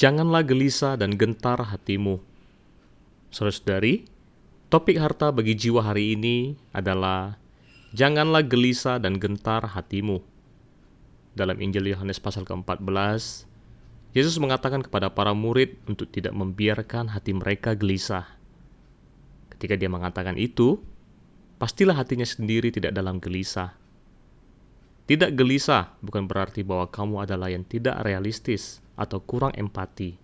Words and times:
Janganlah 0.00 0.48
gelisah 0.48 0.96
dan 0.96 1.12
gentar 1.12 1.60
hatimu. 1.60 2.24
Saudara-saudari, 3.28 4.08
topik 4.72 4.96
harta 4.96 5.28
bagi 5.28 5.52
jiwa 5.52 5.84
hari 5.84 6.16
ini 6.16 6.56
adalah 6.72 7.36
Janganlah 7.92 8.40
gelisah 8.48 8.96
dan 8.96 9.20
gentar 9.20 9.60
hatimu. 9.60 10.24
Dalam 11.36 11.60
Injil 11.60 11.92
Yohanes 11.92 12.16
pasal 12.16 12.48
ke-14, 12.48 13.44
Yesus 14.16 14.40
mengatakan 14.40 14.80
kepada 14.80 15.12
para 15.12 15.36
murid 15.36 15.76
untuk 15.84 16.08
tidak 16.08 16.32
membiarkan 16.32 17.12
hati 17.12 17.36
mereka 17.36 17.76
gelisah. 17.76 18.24
Ketika 19.52 19.76
dia 19.76 19.92
mengatakan 19.92 20.40
itu, 20.40 20.80
pastilah 21.60 21.92
hatinya 21.92 22.24
sendiri 22.24 22.72
tidak 22.72 22.96
dalam 22.96 23.20
gelisah. 23.20 23.76
Tidak 25.04 25.36
gelisah 25.36 25.92
bukan 26.00 26.24
berarti 26.24 26.64
bahwa 26.64 26.88
kamu 26.88 27.28
adalah 27.28 27.52
yang 27.52 27.68
tidak 27.68 28.00
realistis 28.00 28.80
atau 29.00 29.24
kurang 29.24 29.56
empati. 29.56 30.20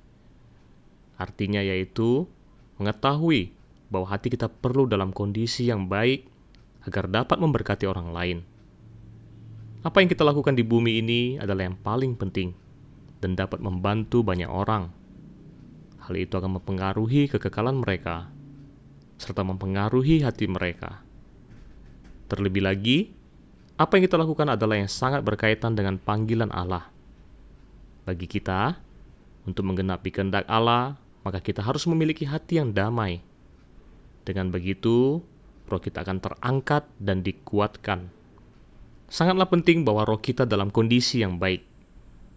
Artinya 1.17 1.65
yaitu 1.65 2.29
mengetahui 2.77 3.57
bahwa 3.89 4.13
hati 4.13 4.29
kita 4.29 4.53
perlu 4.53 4.85
dalam 4.85 5.17
kondisi 5.17 5.73
yang 5.73 5.89
baik 5.89 6.29
agar 6.85 7.09
dapat 7.09 7.41
memberkati 7.41 7.89
orang 7.89 8.13
lain. 8.13 8.39
Apa 9.81 10.05
yang 10.05 10.13
kita 10.13 10.27
lakukan 10.27 10.53
di 10.53 10.61
bumi 10.67 11.01
ini 11.01 11.21
adalah 11.41 11.65
yang 11.65 11.79
paling 11.81 12.13
penting 12.21 12.53
dan 13.25 13.33
dapat 13.33 13.65
membantu 13.65 14.21
banyak 14.21 14.51
orang. 14.51 14.93
Hal 16.05 16.15
itu 16.21 16.37
akan 16.37 16.61
mempengaruhi 16.61 17.33
kekekalan 17.33 17.81
mereka 17.81 18.29
serta 19.17 19.41
mempengaruhi 19.43 20.21
hati 20.23 20.45
mereka. 20.45 21.01
Terlebih 22.29 22.63
lagi, 22.63 22.99
apa 23.81 23.97
yang 23.97 24.05
kita 24.09 24.21
lakukan 24.21 24.49
adalah 24.53 24.77
yang 24.77 24.91
sangat 24.91 25.25
berkaitan 25.25 25.73
dengan 25.73 25.97
panggilan 25.97 26.53
Allah. 26.53 26.93
Bagi 28.07 28.31
kita, 28.31 28.79
untuk 29.47 29.67
menggenapi 29.67 30.15
kehendak 30.15 30.47
Allah, 30.47 30.95
maka 31.27 31.43
kita 31.43 31.59
harus 31.59 31.83
memiliki 31.91 32.23
hati 32.23 32.63
yang 32.63 32.71
damai. 32.71 33.19
Dengan 34.23 34.55
begitu, 34.55 35.23
roh 35.67 35.83
kita 35.83 36.07
akan 36.07 36.23
terangkat 36.23 36.87
dan 37.03 37.27
dikuatkan. 37.27 38.11
Sangatlah 39.11 39.51
penting 39.51 39.83
bahwa 39.83 40.07
roh 40.07 40.23
kita 40.23 40.47
dalam 40.47 40.71
kondisi 40.71 41.23
yang 41.23 41.39
baik. 41.39 41.67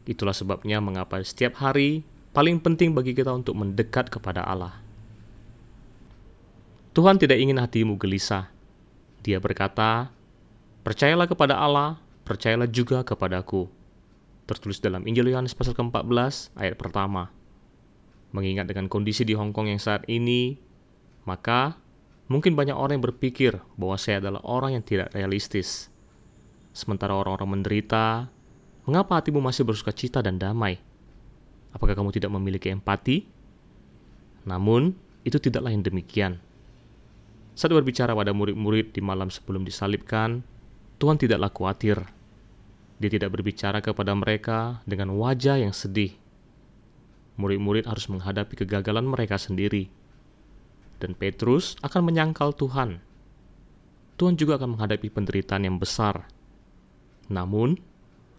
Itulah 0.09 0.33
sebabnya 0.33 0.81
mengapa 0.81 1.21
setiap 1.21 1.61
hari 1.61 2.01
paling 2.33 2.57
penting 2.61 2.97
bagi 2.97 3.13
kita 3.13 3.29
untuk 3.29 3.57
mendekat 3.57 4.09
kepada 4.09 4.41
Allah. 4.45 4.81
Tuhan 6.97 7.21
tidak 7.21 7.37
ingin 7.37 7.61
hatimu 7.61 7.93
gelisah. 7.97 8.49
Dia 9.21 9.37
berkata, 9.37 10.09
Percayalah 10.81 11.29
kepada 11.29 11.61
Allah, 11.61 12.01
percayalah 12.25 12.65
juga 12.65 13.05
kepadaku. 13.05 13.69
Tertulis 14.49 14.81
dalam 14.81 15.05
Injil 15.05 15.29
Yohanes 15.29 15.53
pasal 15.53 15.77
ke-14 15.77 16.57
ayat 16.57 16.73
pertama. 16.73 17.29
Mengingat 18.33 18.65
dengan 18.65 18.89
kondisi 18.89 19.21
di 19.21 19.37
Hong 19.37 19.53
Kong 19.53 19.69
yang 19.69 19.77
saat 19.77 20.09
ini, 20.09 20.57
maka 21.29 21.77
mungkin 22.25 22.57
banyak 22.57 22.73
orang 22.73 22.97
yang 22.97 23.05
berpikir 23.13 23.61
bahwa 23.77 23.93
saya 24.01 24.17
adalah 24.17 24.41
orang 24.41 24.73
yang 24.73 24.81
tidak 24.81 25.13
realistis. 25.13 25.93
Sementara 26.73 27.13
orang-orang 27.13 27.61
menderita, 27.61 28.25
mengapa 28.89 29.21
hatimu 29.21 29.37
masih 29.37 29.69
bersuka 29.69 29.93
cita 29.93 30.25
dan 30.25 30.41
damai? 30.41 30.81
Apakah 31.69 31.93
kamu 31.93 32.09
tidak 32.09 32.33
memiliki 32.33 32.73
empati? 32.73 33.29
Namun, 34.49 34.97
itu 35.21 35.37
tidaklah 35.37 35.69
yang 35.69 35.85
demikian. 35.85 36.41
Saat 37.53 37.69
berbicara 37.69 38.17
pada 38.17 38.33
murid-murid 38.33 38.97
di 38.97 39.01
malam 39.05 39.29
sebelum 39.29 39.61
disalibkan, 39.61 40.41
Tuhan 40.97 41.21
tidaklah 41.21 41.53
khawatir. 41.53 42.01
Dia 42.99 43.07
tidak 43.07 43.31
berbicara 43.39 43.79
kepada 43.79 44.11
mereka 44.11 44.83
dengan 44.83 45.15
wajah 45.15 45.55
yang 45.55 45.71
sedih. 45.71 46.19
Murid-murid 47.39 47.87
harus 47.87 48.11
menghadapi 48.11 48.59
kegagalan 48.59 49.07
mereka 49.07 49.39
sendiri. 49.39 49.87
Dan 50.99 51.15
Petrus 51.15 51.79
akan 51.79 52.11
menyangkal 52.11 52.51
Tuhan. 52.51 52.99
Tuhan 54.19 54.35
juga 54.35 54.59
akan 54.59 54.75
menghadapi 54.75 55.07
penderitaan 55.07 55.63
yang 55.63 55.79
besar. 55.79 56.27
Namun, 57.31 57.79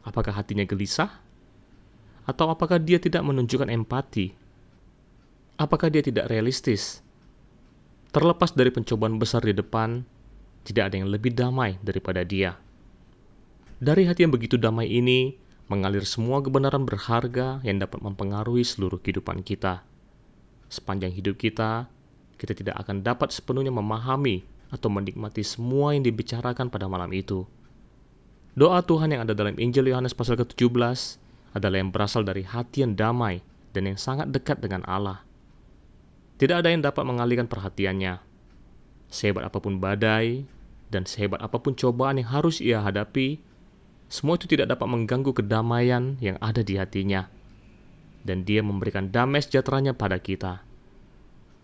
apakah 0.04 0.36
hatinya 0.36 0.68
gelisah? 0.68 1.08
Atau 2.28 2.52
apakah 2.52 2.76
dia 2.76 3.00
tidak 3.00 3.24
menunjukkan 3.24 3.72
empati? 3.72 4.36
Apakah 5.56 5.88
dia 5.88 6.04
tidak 6.04 6.28
realistis? 6.28 7.00
Terlepas 8.12 8.52
dari 8.52 8.68
pencobaan 8.68 9.16
besar 9.16 9.40
di 9.40 9.56
depan, 9.56 10.04
tidak 10.68 10.92
ada 10.92 11.00
yang 11.00 11.08
lebih 11.08 11.32
damai 11.32 11.80
daripada 11.80 12.20
dia. 12.28 12.60
Dari 13.80 14.04
hati 14.04 14.28
yang 14.28 14.36
begitu 14.36 14.60
damai 14.60 14.92
ini, 14.92 15.41
mengalir 15.72 16.04
semua 16.04 16.44
kebenaran 16.44 16.84
berharga 16.84 17.64
yang 17.64 17.80
dapat 17.80 18.04
mempengaruhi 18.04 18.60
seluruh 18.60 19.00
kehidupan 19.00 19.41
kita. 19.41 19.80
Sepanjang 20.68 21.16
hidup 21.16 21.41
kita, 21.41 21.88
kita 22.36 22.52
tidak 22.52 22.76
akan 22.76 23.00
dapat 23.00 23.32
sepenuhnya 23.32 23.72
memahami 23.72 24.44
atau 24.68 24.92
menikmati 24.92 25.41
semua 25.41 25.96
yang 25.96 26.04
dibicarakan 26.04 26.68
pada 26.68 26.92
malam 26.92 27.08
itu. 27.16 27.48
Doa 28.52 28.84
Tuhan 28.84 29.16
yang 29.16 29.24
ada 29.24 29.32
dalam 29.32 29.56
Injil 29.56 29.88
Yohanes 29.88 30.12
pasal 30.12 30.36
ke-17 30.36 31.16
adalah 31.56 31.80
yang 31.80 31.88
berasal 31.88 32.20
dari 32.20 32.44
hati 32.44 32.84
yang 32.84 32.92
damai 32.92 33.41
dan 33.72 33.88
yang 33.88 33.97
sangat 33.97 34.28
dekat 34.28 34.60
dengan 34.60 34.84
Allah. 34.84 35.24
Tidak 36.36 36.52
ada 36.52 36.68
yang 36.68 36.84
dapat 36.84 37.02
mengalihkan 37.08 37.48
perhatiannya, 37.48 38.20
Sehebat 39.10 39.42
apa 39.42 39.58
pun 39.58 39.82
badai 39.82 40.47
dan 40.86 41.02
sehebat 41.02 41.42
apa 41.42 41.58
pun 41.58 41.74
cobaan 41.74 42.22
yang 42.22 42.30
harus 42.30 42.62
ia 42.62 42.78
hadapi, 42.78 43.42
semua 44.10 44.34
itu 44.34 44.50
tidak 44.50 44.75
dapat 44.75 44.91
mengganggu 44.91 45.31
kedamaian 45.31 46.19
yang 46.19 46.34
ada 46.43 46.66
di 46.66 46.75
hatinya. 46.75 47.31
Dan 48.26 48.43
dia 48.43 48.59
memberikan 48.60 49.06
damai 49.06 49.38
sejahteranya 49.38 49.94
pada 49.94 50.19
kita. 50.19 50.66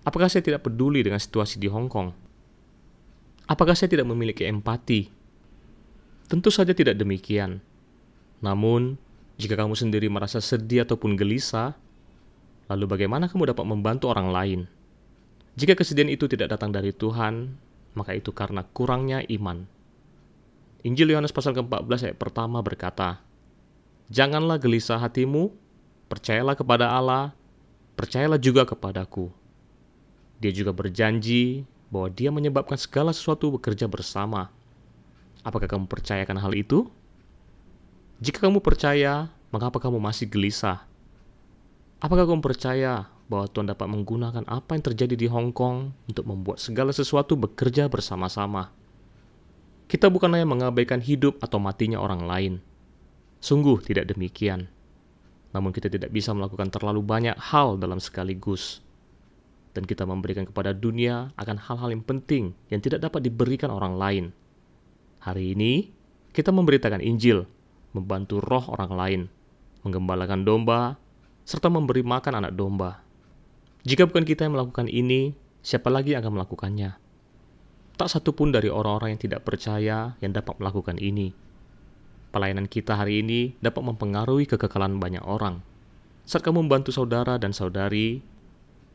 Apakah 0.06 0.30
saya 0.30 0.46
tidak 0.46 0.62
peduli 0.62 1.02
dengan 1.02 1.18
situasi 1.18 1.58
di 1.58 1.66
Hong 1.66 1.90
Kong? 1.90 2.14
Apakah 3.50 3.74
saya 3.74 3.90
tidak 3.90 4.06
memiliki 4.06 4.46
empati? 4.46 5.10
Tentu 6.30 6.54
saja 6.54 6.70
tidak 6.70 6.94
demikian. 6.94 7.58
Namun, 8.38 8.94
jika 9.42 9.58
kamu 9.58 9.74
sendiri 9.74 10.06
merasa 10.06 10.38
sedih 10.38 10.86
ataupun 10.86 11.18
gelisah, 11.18 11.74
lalu 12.70 12.86
bagaimana 12.86 13.26
kamu 13.26 13.50
dapat 13.50 13.66
membantu 13.66 14.06
orang 14.14 14.30
lain? 14.30 14.60
Jika 15.58 15.74
kesedihan 15.74 16.08
itu 16.08 16.30
tidak 16.30 16.54
datang 16.54 16.70
dari 16.70 16.94
Tuhan, 16.94 17.58
maka 17.98 18.14
itu 18.14 18.30
karena 18.30 18.62
kurangnya 18.62 19.26
iman. 19.34 19.75
Injil 20.86 21.10
Yohanes 21.10 21.34
pasal 21.34 21.50
ke-14 21.58 22.14
ayat 22.14 22.18
pertama 22.18 22.62
berkata, 22.62 23.18
Janganlah 24.06 24.62
gelisah 24.62 25.02
hatimu, 25.02 25.50
percayalah 26.06 26.54
kepada 26.54 26.94
Allah, 26.94 27.34
percayalah 27.98 28.38
juga 28.38 28.62
kepadaku. 28.62 29.34
Dia 30.38 30.54
juga 30.54 30.70
berjanji 30.70 31.66
bahwa 31.90 32.06
dia 32.14 32.30
menyebabkan 32.30 32.78
segala 32.78 33.10
sesuatu 33.10 33.50
bekerja 33.58 33.90
bersama. 33.90 34.54
Apakah 35.42 35.66
kamu 35.66 35.90
percayakan 35.90 36.38
hal 36.38 36.54
itu? 36.54 36.86
Jika 38.22 38.46
kamu 38.46 38.62
percaya, 38.62 39.34
mengapa 39.50 39.82
kamu 39.82 39.98
masih 39.98 40.30
gelisah? 40.30 40.86
Apakah 41.98 42.30
kamu 42.30 42.46
percaya 42.46 43.10
bahwa 43.26 43.50
Tuhan 43.50 43.66
dapat 43.66 43.90
menggunakan 43.90 44.46
apa 44.46 44.78
yang 44.78 44.84
terjadi 44.86 45.14
di 45.18 45.26
Hong 45.26 45.50
Kong 45.50 45.90
untuk 46.06 46.24
membuat 46.30 46.62
segala 46.62 46.94
sesuatu 46.94 47.34
bekerja 47.34 47.90
bersama-sama. 47.90 48.70
Kita 49.86 50.10
bukan 50.10 50.34
hanya 50.34 50.50
mengabaikan 50.50 50.98
hidup 50.98 51.38
atau 51.38 51.62
matinya 51.62 52.02
orang 52.02 52.26
lain. 52.26 52.54
Sungguh 53.38 53.78
tidak 53.86 54.10
demikian. 54.10 54.66
Namun 55.54 55.70
kita 55.70 55.86
tidak 55.86 56.10
bisa 56.10 56.34
melakukan 56.34 56.74
terlalu 56.74 57.06
banyak 57.06 57.38
hal 57.38 57.78
dalam 57.78 58.02
sekaligus. 58.02 58.82
Dan 59.70 59.86
kita 59.86 60.02
memberikan 60.02 60.42
kepada 60.42 60.74
dunia 60.74 61.30
akan 61.38 61.56
hal-hal 61.62 61.94
yang 61.94 62.02
penting 62.02 62.58
yang 62.66 62.82
tidak 62.82 63.06
dapat 63.06 63.22
diberikan 63.22 63.70
orang 63.70 63.94
lain. 63.94 64.24
Hari 65.22 65.54
ini, 65.54 65.94
kita 66.34 66.50
memberitakan 66.50 66.98
Injil, 66.98 67.46
membantu 67.94 68.42
roh 68.42 68.66
orang 68.74 68.92
lain, 68.92 69.20
menggembalakan 69.86 70.42
domba, 70.42 70.98
serta 71.46 71.70
memberi 71.70 72.02
makan 72.02 72.42
anak 72.42 72.52
domba. 72.58 73.06
Jika 73.86 74.02
bukan 74.10 74.26
kita 74.26 74.50
yang 74.50 74.58
melakukan 74.58 74.90
ini, 74.90 75.38
siapa 75.62 75.86
lagi 75.94 76.18
yang 76.18 76.26
akan 76.26 76.42
melakukannya? 76.42 77.05
Tak 77.96 78.12
satu 78.12 78.36
pun 78.36 78.52
dari 78.52 78.68
orang-orang 78.68 79.16
yang 79.16 79.22
tidak 79.24 79.48
percaya 79.48 80.20
yang 80.20 80.32
dapat 80.36 80.60
melakukan 80.60 81.00
ini. 81.00 81.32
Pelayanan 82.28 82.68
kita 82.68 82.92
hari 82.92 83.24
ini 83.24 83.56
dapat 83.64 83.80
mempengaruhi 83.80 84.44
kekekalan 84.44 85.00
banyak 85.00 85.24
orang. 85.24 85.64
Saat 86.28 86.44
kamu 86.44 86.68
membantu 86.68 86.92
saudara 86.92 87.40
dan 87.40 87.56
saudari, 87.56 88.20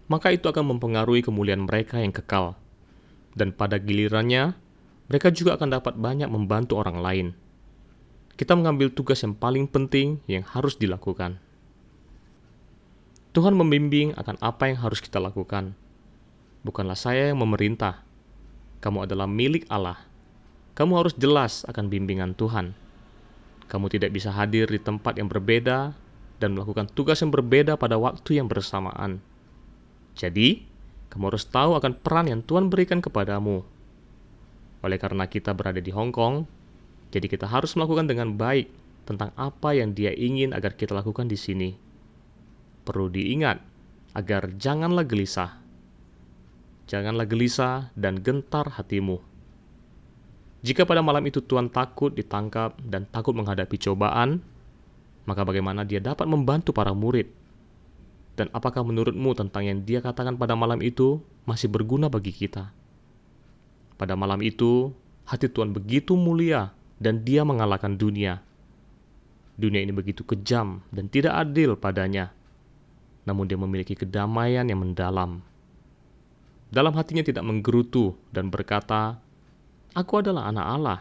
maka 0.06 0.30
itu 0.30 0.46
akan 0.46 0.78
mempengaruhi 0.78 1.26
kemuliaan 1.26 1.66
mereka 1.66 1.98
yang 1.98 2.14
kekal. 2.14 2.54
Dan 3.34 3.56
pada 3.56 3.82
gilirannya, 3.82 4.54
mereka 5.10 5.34
juga 5.34 5.58
akan 5.58 5.82
dapat 5.82 5.98
banyak 5.98 6.30
membantu 6.30 6.78
orang 6.78 7.02
lain. 7.02 7.28
Kita 8.38 8.54
mengambil 8.54 8.94
tugas 8.94 9.26
yang 9.26 9.34
paling 9.34 9.66
penting 9.66 10.22
yang 10.30 10.46
harus 10.46 10.78
dilakukan. 10.78 11.42
Tuhan 13.32 13.56
membimbing 13.56 14.12
akan 14.20 14.36
apa 14.44 14.68
yang 14.70 14.78
harus 14.84 15.00
kita 15.00 15.18
lakukan. 15.18 15.74
Bukanlah 16.62 17.00
saya 17.00 17.32
yang 17.32 17.40
memerintah. 17.40 18.11
Kamu 18.82 19.06
adalah 19.06 19.30
milik 19.30 19.70
Allah. 19.70 20.02
Kamu 20.74 20.98
harus 20.98 21.14
jelas 21.14 21.62
akan 21.70 21.88
bimbingan 21.88 22.34
Tuhan. 22.34 22.74
Kamu 23.70 23.88
tidak 23.88 24.12
bisa 24.12 24.34
hadir 24.34 24.68
di 24.68 24.82
tempat 24.82 25.16
yang 25.16 25.30
berbeda 25.30 25.94
dan 26.42 26.58
melakukan 26.58 26.90
tugas 26.90 27.22
yang 27.22 27.30
berbeda 27.30 27.78
pada 27.78 28.02
waktu 28.02 28.42
yang 28.42 28.50
bersamaan. 28.50 29.22
Jadi, 30.18 30.66
kamu 31.14 31.30
harus 31.30 31.46
tahu 31.46 31.78
akan 31.78 31.94
peran 32.02 32.28
yang 32.28 32.42
Tuhan 32.42 32.74
berikan 32.74 33.00
kepadamu. 33.00 33.62
Oleh 34.82 34.98
karena 34.98 35.30
kita 35.30 35.54
berada 35.54 35.78
di 35.78 35.94
Hong 35.94 36.10
Kong, 36.10 36.50
jadi 37.14 37.30
kita 37.30 37.46
harus 37.46 37.78
melakukan 37.78 38.10
dengan 38.10 38.34
baik 38.34 38.74
tentang 39.06 39.30
apa 39.38 39.78
yang 39.78 39.94
Dia 39.94 40.10
ingin 40.10 40.58
agar 40.58 40.74
kita 40.74 40.98
lakukan 40.98 41.30
di 41.30 41.38
sini. 41.38 41.70
Perlu 42.82 43.14
diingat 43.14 43.62
agar 44.18 44.50
janganlah 44.58 45.06
gelisah. 45.06 45.61
Janganlah 46.92 47.24
gelisah 47.24 47.88
dan 47.96 48.20
gentar 48.20 48.68
hatimu. 48.68 49.24
Jika 50.60 50.84
pada 50.84 51.00
malam 51.00 51.24
itu 51.24 51.40
Tuhan 51.40 51.72
takut 51.72 52.12
ditangkap 52.12 52.76
dan 52.84 53.08
takut 53.08 53.32
menghadapi 53.32 53.80
cobaan, 53.80 54.44
maka 55.24 55.48
bagaimana 55.48 55.88
dia 55.88 56.04
dapat 56.04 56.28
membantu 56.28 56.76
para 56.76 56.92
murid? 56.92 57.32
Dan 58.36 58.52
apakah 58.52 58.84
menurutmu 58.84 59.32
tentang 59.40 59.64
yang 59.64 59.80
dia 59.88 60.04
katakan 60.04 60.36
pada 60.36 60.52
malam 60.60 60.84
itu 60.84 61.24
masih 61.48 61.72
berguna 61.72 62.12
bagi 62.12 62.36
kita? 62.36 62.76
Pada 63.96 64.20
malam 64.20 64.44
itu, 64.44 64.92
hati 65.24 65.48
Tuhan 65.48 65.72
begitu 65.72 66.20
mulia 66.20 66.76
dan 67.00 67.24
dia 67.24 67.48
mengalahkan 67.48 67.96
dunia. 67.96 68.44
Dunia 69.56 69.80
ini 69.80 69.96
begitu 69.96 70.28
kejam 70.28 70.84
dan 70.92 71.08
tidak 71.08 71.40
adil 71.40 71.80
padanya. 71.80 72.36
Namun 73.24 73.48
dia 73.48 73.56
memiliki 73.56 73.96
kedamaian 73.96 74.68
yang 74.68 74.84
mendalam. 74.84 75.40
Dalam 76.72 76.96
hatinya 76.96 77.22
tidak 77.22 77.44
menggerutu 77.44 78.16
dan 78.32 78.48
berkata, 78.48 79.20
Aku 79.92 80.24
adalah 80.24 80.48
anak 80.48 80.66
Allah. 80.66 81.00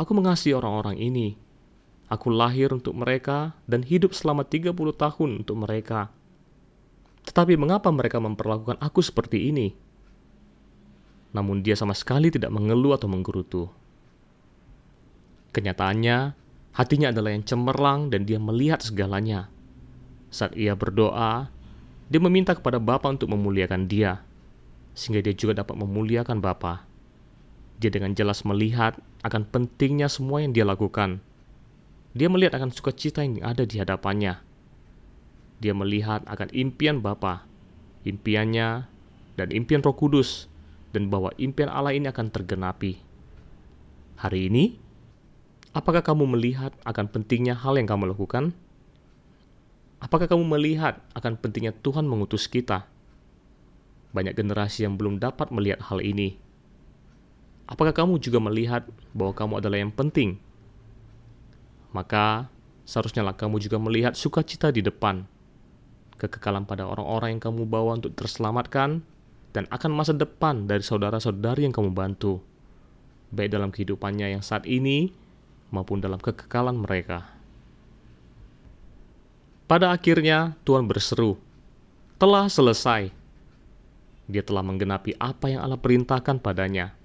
Aku 0.00 0.16
mengasihi 0.16 0.56
orang-orang 0.56 0.96
ini 0.96 1.36
Aku 2.14 2.28
lahir 2.28 2.68
untuk 2.70 2.92
mereka 2.92 3.56
dan 3.64 3.80
hidup 3.80 4.12
selama 4.12 4.44
30 4.44 4.76
tahun 4.76 5.30
untuk 5.40 5.56
mereka. 5.56 6.12
Tetapi 7.24 7.56
mengapa 7.56 7.88
mereka 7.88 8.20
memperlakukan 8.20 8.76
aku 8.76 9.00
seperti 9.00 9.48
ini? 9.48 9.72
Namun 11.32 11.64
dia 11.64 11.72
sama 11.74 11.96
sekali 11.96 12.28
tidak 12.28 12.52
mengeluh 12.52 12.92
atau 12.92 13.08
menggerutu. 13.08 13.72
Kenyataannya, 15.56 16.36
hatinya 16.76 17.08
adalah 17.08 17.32
yang 17.32 17.42
cemerlang 17.42 18.12
dan 18.12 18.28
dia 18.28 18.36
melihat 18.36 18.84
segalanya. 18.84 19.48
Saat 20.28 20.52
ia 20.60 20.76
berdoa, 20.76 21.48
dia 22.12 22.20
meminta 22.20 22.52
kepada 22.52 22.76
Bapa 22.76 23.08
untuk 23.08 23.32
memuliakan 23.32 23.88
dia, 23.88 24.20
sehingga 24.94 25.20
dia 25.20 25.34
juga 25.34 25.60
dapat 25.60 25.74
memuliakan 25.76 26.38
Bapa. 26.38 26.86
Dia 27.82 27.90
dengan 27.90 28.14
jelas 28.14 28.46
melihat 28.46 28.96
akan 29.26 29.50
pentingnya 29.50 30.06
semua 30.06 30.40
yang 30.40 30.54
dia 30.54 30.62
lakukan, 30.62 31.18
dia 32.14 32.30
melihat 32.30 32.54
akan 32.62 32.70
sukacita 32.70 33.26
yang 33.26 33.42
ada 33.42 33.66
di 33.66 33.82
hadapannya. 33.82 34.38
Dia 35.58 35.74
melihat 35.74 36.22
akan 36.30 36.46
impian 36.54 37.02
Bapa, 37.02 37.42
impiannya, 38.06 38.86
dan 39.34 39.48
impian 39.50 39.82
Roh 39.82 39.98
Kudus, 39.98 40.46
dan 40.94 41.10
bahwa 41.10 41.34
impian 41.42 41.66
Allah 41.66 41.90
ini 41.90 42.06
akan 42.06 42.30
tergenapi. 42.30 43.02
Hari 44.22 44.46
ini, 44.46 44.78
apakah 45.74 46.06
kamu 46.06 46.38
melihat 46.38 46.70
akan 46.86 47.10
pentingnya 47.10 47.58
hal 47.58 47.74
yang 47.74 47.90
kamu 47.90 48.14
lakukan? 48.14 48.54
Apakah 49.98 50.30
kamu 50.30 50.46
melihat 50.46 51.02
akan 51.18 51.34
pentingnya 51.34 51.74
Tuhan 51.74 52.06
mengutus 52.06 52.46
kita? 52.46 52.86
Banyak 54.14 54.38
generasi 54.38 54.86
yang 54.86 54.94
belum 54.94 55.18
dapat 55.18 55.50
melihat 55.50 55.82
hal 55.90 55.98
ini. 55.98 56.38
Apakah 57.66 57.90
kamu 57.90 58.22
juga 58.22 58.38
melihat 58.38 58.86
bahwa 59.10 59.34
kamu 59.34 59.52
adalah 59.58 59.78
yang 59.82 59.90
penting 59.90 60.38
maka 61.94 62.50
seharusnya 62.82 63.22
lah 63.22 63.38
kamu 63.38 63.62
juga 63.62 63.78
melihat 63.78 64.18
sukacita 64.18 64.74
di 64.74 64.82
depan, 64.82 65.22
kekekalan 66.18 66.66
pada 66.66 66.84
orang-orang 66.90 67.38
yang 67.38 67.42
kamu 67.48 67.62
bawa 67.70 67.96
untuk 67.96 68.18
terselamatkan, 68.18 69.06
dan 69.54 69.64
akan 69.70 69.94
masa 69.94 70.10
depan 70.10 70.66
dari 70.66 70.82
saudara-saudari 70.82 71.62
yang 71.62 71.70
kamu 71.70 71.94
bantu, 71.94 72.42
baik 73.30 73.54
dalam 73.54 73.70
kehidupannya 73.70 74.34
yang 74.34 74.42
saat 74.42 74.66
ini 74.66 75.14
maupun 75.70 76.02
dalam 76.02 76.18
kekekalan 76.18 76.74
mereka. 76.74 77.30
Pada 79.70 79.94
akhirnya, 79.94 80.58
Tuhan 80.66 80.84
berseru, 80.90 81.38
"Telah 82.18 82.50
selesai." 82.50 83.23
Dia 84.30 84.40
telah 84.40 84.64
menggenapi 84.64 85.16
apa 85.20 85.52
yang 85.52 85.60
Allah 85.64 85.80
perintahkan 85.80 86.40
padanya. 86.40 86.96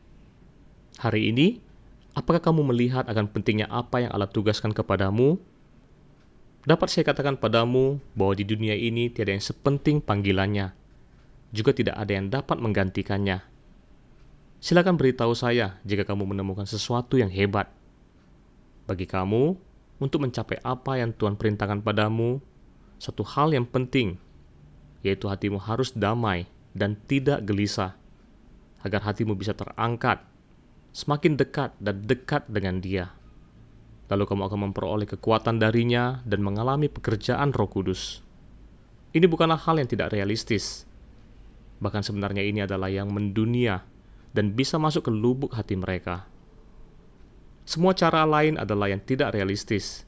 Hari 1.00 1.32
ini, 1.32 1.48
Apakah 2.18 2.42
kamu 2.42 2.74
melihat 2.74 3.06
akan 3.06 3.30
pentingnya 3.30 3.70
apa 3.70 4.02
yang 4.02 4.12
Allah 4.12 4.28
tugaskan 4.28 4.74
kepadamu? 4.74 5.38
Dapat 6.66 6.88
saya 6.92 7.08
katakan 7.08 7.40
padamu 7.40 8.02
bahwa 8.18 8.34
di 8.36 8.44
dunia 8.44 8.76
ini 8.76 9.08
tiada 9.08 9.32
yang 9.32 9.40
sepenting 9.40 10.04
panggilannya, 10.04 10.76
juga 11.56 11.72
tidak 11.72 11.96
ada 11.96 12.12
yang 12.12 12.28
dapat 12.28 12.60
menggantikannya. 12.60 13.46
Silakan 14.60 15.00
beritahu 15.00 15.32
saya 15.32 15.80
jika 15.88 16.04
kamu 16.04 16.36
menemukan 16.36 16.68
sesuatu 16.68 17.16
yang 17.16 17.32
hebat. 17.32 17.72
Bagi 18.84 19.08
kamu, 19.08 19.56
untuk 20.04 20.20
mencapai 20.20 20.60
apa 20.60 21.00
yang 21.00 21.16
Tuhan 21.16 21.40
perintahkan 21.40 21.80
padamu, 21.80 22.44
satu 23.00 23.24
hal 23.24 23.56
yang 23.56 23.64
penting, 23.64 24.20
yaitu 25.06 25.32
hatimu 25.32 25.56
harus 25.62 25.96
damai 25.96 26.52
dan 26.74 26.98
tidak 27.10 27.46
gelisah, 27.46 27.98
agar 28.86 29.02
hatimu 29.06 29.36
bisa 29.36 29.54
terangkat 29.58 30.24
semakin 30.94 31.38
dekat 31.38 31.74
dan 31.78 32.02
dekat 32.06 32.46
dengan 32.50 32.82
Dia. 32.82 33.14
Lalu 34.10 34.26
kamu 34.26 34.42
akan 34.50 34.60
memperoleh 34.70 35.06
kekuatan 35.06 35.62
darinya 35.62 36.26
dan 36.26 36.42
mengalami 36.42 36.90
pekerjaan 36.90 37.54
Roh 37.54 37.70
Kudus. 37.70 38.26
Ini 39.14 39.26
bukanlah 39.30 39.62
hal 39.70 39.78
yang 39.78 39.90
tidak 39.90 40.14
realistis. 40.14 40.86
Bahkan 41.78 42.02
sebenarnya 42.02 42.42
ini 42.42 42.66
adalah 42.66 42.90
yang 42.90 43.14
mendunia 43.14 43.86
dan 44.34 44.54
bisa 44.54 44.82
masuk 44.82 45.10
ke 45.10 45.12
lubuk 45.14 45.54
hati 45.54 45.78
mereka. 45.78 46.26
Semua 47.70 47.94
cara 47.94 48.26
lain 48.26 48.58
adalah 48.58 48.90
yang 48.90 49.02
tidak 49.02 49.38
realistis. 49.38 50.06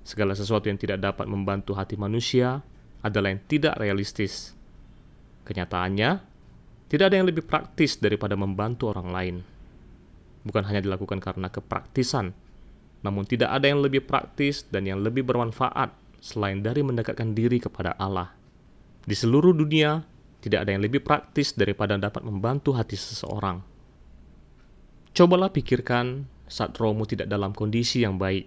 Segala 0.00 0.32
sesuatu 0.32 0.72
yang 0.72 0.80
tidak 0.80 1.04
dapat 1.04 1.28
membantu 1.28 1.76
hati 1.76 2.00
manusia 2.00 2.64
adalah 3.04 3.36
yang 3.36 3.44
tidak 3.44 3.76
realistis. 3.76 4.56
Kenyataannya, 5.46 6.10
tidak 6.90 7.04
ada 7.08 7.16
yang 7.22 7.30
lebih 7.30 7.46
praktis 7.46 8.02
daripada 8.02 8.34
membantu 8.34 8.90
orang 8.90 9.08
lain 9.14 9.36
bukan 10.46 10.62
hanya 10.62 10.78
dilakukan 10.78 11.18
karena 11.18 11.50
kepraktisan, 11.50 12.30
namun 13.02 13.26
tidak 13.26 13.50
ada 13.50 13.66
yang 13.66 13.82
lebih 13.82 14.06
praktis 14.06 14.62
dan 14.70 14.86
yang 14.86 15.02
lebih 15.02 15.26
bermanfaat 15.26 15.90
selain 16.22 16.62
dari 16.62 16.86
mendekatkan 16.86 17.34
diri 17.34 17.58
kepada 17.58 17.98
Allah. 17.98 18.30
Di 19.02 19.12
seluruh 19.18 19.50
dunia, 19.50 20.06
tidak 20.38 20.62
ada 20.64 20.70
yang 20.78 20.86
lebih 20.86 21.02
praktis 21.02 21.58
daripada 21.58 21.98
dapat 21.98 22.22
membantu 22.22 22.78
hati 22.78 22.94
seseorang. 22.94 23.58
Cobalah 25.10 25.50
pikirkan 25.50 26.30
saat 26.46 26.78
rohmu 26.78 27.02
tidak 27.10 27.26
dalam 27.26 27.50
kondisi 27.50 28.06
yang 28.06 28.14
baik, 28.14 28.46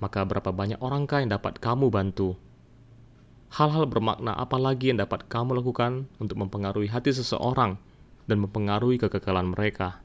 maka 0.00 0.24
berapa 0.24 0.48
banyak 0.48 0.80
orangkah 0.80 1.20
yang 1.20 1.36
dapat 1.36 1.60
kamu 1.60 1.92
bantu? 1.92 2.40
Hal-hal 3.54 3.86
bermakna 3.86 4.34
apa 4.34 4.58
lagi 4.58 4.90
yang 4.90 4.98
dapat 4.98 5.30
kamu 5.30 5.62
lakukan 5.62 6.10
untuk 6.18 6.42
mempengaruhi 6.42 6.90
hati 6.90 7.14
seseorang 7.14 7.78
dan 8.26 8.42
mempengaruhi 8.42 8.98
kekekalan 8.98 9.54
mereka? 9.54 10.02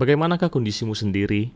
Bagaimanakah 0.00 0.48
kondisimu 0.48 0.96
sendiri? 0.96 1.52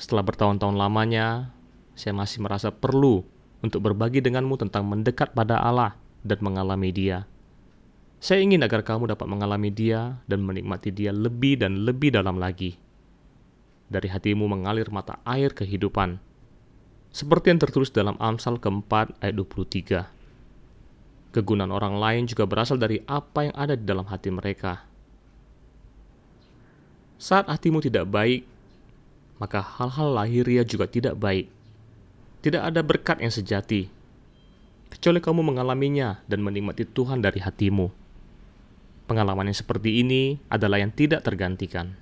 Setelah 0.00 0.24
bertahun-tahun 0.24 0.80
lamanya, 0.80 1.52
saya 1.92 2.16
masih 2.16 2.40
merasa 2.40 2.72
perlu 2.72 3.20
untuk 3.60 3.84
berbagi 3.84 4.24
denganmu 4.24 4.56
tentang 4.56 4.88
mendekat 4.88 5.36
pada 5.36 5.60
Allah 5.60 5.92
dan 6.24 6.40
mengalami 6.40 6.88
Dia. 6.88 7.28
Saya 8.16 8.40
ingin 8.40 8.64
agar 8.64 8.88
kamu 8.88 9.12
dapat 9.12 9.28
mengalami 9.28 9.68
Dia 9.68 10.24
dan 10.24 10.40
menikmati 10.40 10.88
Dia 10.88 11.12
lebih 11.12 11.60
dan 11.60 11.84
lebih 11.84 12.16
dalam 12.16 12.40
lagi. 12.40 12.80
Dari 13.92 14.08
hatimu 14.08 14.48
mengalir 14.48 14.88
mata 14.88 15.20
air 15.28 15.52
kehidupan, 15.52 16.16
seperti 17.12 17.52
yang 17.52 17.60
tertulis 17.60 17.92
dalam 17.92 18.16
Amsal 18.16 18.56
keempat 18.58 19.14
ayat 19.20 19.36
23. 19.36 20.08
Kegunaan 21.32 21.72
orang 21.72 21.96
lain 21.96 22.24
juga 22.28 22.48
berasal 22.48 22.76
dari 22.80 23.00
apa 23.08 23.48
yang 23.48 23.56
ada 23.56 23.76
di 23.76 23.84
dalam 23.84 24.04
hati 24.08 24.28
mereka 24.28 24.92
saat 27.22 27.46
hatimu 27.46 27.78
tidak 27.78 28.10
baik, 28.10 28.42
maka 29.38 29.62
hal-hal 29.62 30.10
lahiriah 30.10 30.66
juga 30.66 30.90
tidak 30.90 31.14
baik. 31.14 31.46
Tidak 32.42 32.58
ada 32.58 32.82
berkat 32.82 33.22
yang 33.22 33.30
sejati, 33.30 33.86
kecuali 34.90 35.22
kamu 35.22 35.54
mengalaminya 35.54 36.18
dan 36.26 36.42
menikmati 36.42 36.82
Tuhan 36.82 37.22
dari 37.22 37.38
hatimu. 37.38 37.94
Pengalaman 39.06 39.46
yang 39.46 39.54
seperti 39.54 40.02
ini 40.02 40.42
adalah 40.50 40.82
yang 40.82 40.90
tidak 40.90 41.22
tergantikan. 41.22 41.94